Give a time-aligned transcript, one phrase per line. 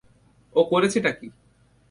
[0.55, 1.27] ও করছেটা কী?